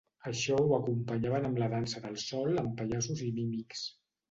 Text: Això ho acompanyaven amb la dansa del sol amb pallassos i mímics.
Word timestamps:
Això 0.29 0.55
ho 0.61 0.71
acompanyaven 0.77 1.45
amb 1.51 1.61
la 1.65 1.69
dansa 1.75 2.03
del 2.07 2.19
sol 2.25 2.59
amb 2.65 2.75
pallassos 2.83 3.25
i 3.29 3.31
mímics. 3.39 3.89